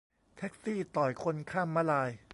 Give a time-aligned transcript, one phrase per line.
[0.37, 2.09] แท็กซี่ต่อยคนข้ามม้าลาย